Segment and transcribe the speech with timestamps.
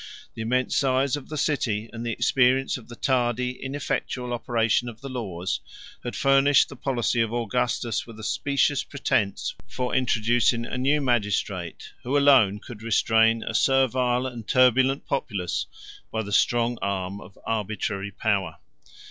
[0.33, 4.99] The immense size of the city, and the experience of the tardy, ineffectual operation of
[5.01, 5.59] the laws,
[6.03, 11.91] had furnished the policy of Augustus with a specious pretence for introducing a new magistrate,
[12.01, 15.67] who alone could restrain a servile and turbulent populace
[16.11, 18.55] by the strong arm of arbitrary power.